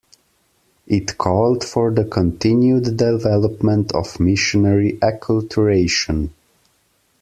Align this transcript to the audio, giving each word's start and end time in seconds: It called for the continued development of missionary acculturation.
It 0.87 1.19
called 1.19 1.63
for 1.63 1.91
the 1.91 2.03
continued 2.05 2.85
development 2.97 3.91
of 3.91 4.19
missionary 4.19 4.93
acculturation. 4.97 6.31